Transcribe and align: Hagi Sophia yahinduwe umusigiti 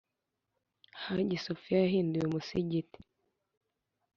Hagi 1.03 1.37
Sophia 1.45 1.77
yahinduwe 1.83 2.25
umusigiti 2.27 2.99